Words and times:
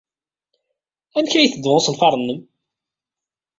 Amek 1.17 1.33
ay 1.33 1.39
la 1.39 1.45
yetteddu 1.45 1.71
usenfar-nnem? 1.77 2.39